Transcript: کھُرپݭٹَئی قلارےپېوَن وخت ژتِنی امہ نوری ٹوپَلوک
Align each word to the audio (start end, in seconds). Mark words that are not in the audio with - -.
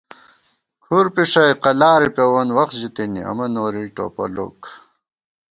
کھُرپݭٹَئی 0.83 1.53
قلارےپېوَن 1.63 2.47
وخت 2.57 2.73
ژتِنی 2.81 3.21
امہ 3.29 3.45
نوری 3.53 3.83
ٹوپَلوک 3.95 4.59